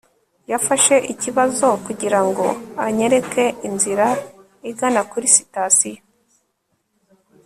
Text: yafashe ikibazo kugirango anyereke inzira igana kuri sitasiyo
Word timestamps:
yafashe 0.51 0.95
ikibazo 1.13 1.67
kugirango 1.85 2.45
anyereke 2.85 3.43
inzira 3.67 4.07
igana 4.69 5.01
kuri 5.11 5.27
sitasiyo 5.35 6.01